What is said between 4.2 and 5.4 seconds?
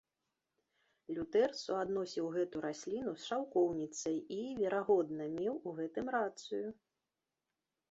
і, верагодна,